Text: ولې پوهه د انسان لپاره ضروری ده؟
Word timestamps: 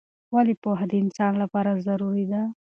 ولې 0.33 0.53
پوهه 0.63 0.85
د 0.91 0.93
انسان 1.03 1.33
لپاره 1.43 1.81
ضروری 1.87 2.25
ده؟ 2.31 2.41